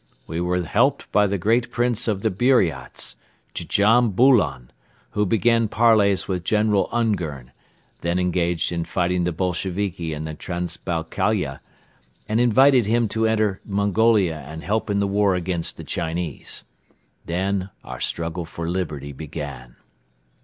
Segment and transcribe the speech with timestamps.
[0.25, 3.17] We were helped by the great Prince of the Buriats,
[3.53, 4.71] Djam Bolon,
[5.11, 7.51] who began parleys with General Ungern,
[7.99, 11.59] then engaged in fighting the Bolsheviki in Transbaikalia,
[12.27, 16.63] and invited him to enter Mongolia and help in the war against the Chinese.
[17.27, 19.75] Then our struggle for liberty began."